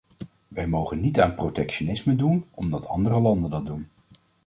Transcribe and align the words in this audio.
Wij 0.47 0.67
mogen 0.67 0.99
niet 0.99 1.19
aan 1.21 1.35
protectionisme 1.35 2.15
doen 2.15 2.45
omdat 2.51 2.87
andere 2.87 3.19
landen 3.19 3.49
dat 3.49 3.65
doen. 3.65 3.87